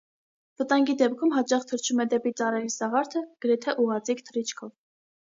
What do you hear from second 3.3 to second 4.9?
գրեթե ուղղաձիգ թռիչքով։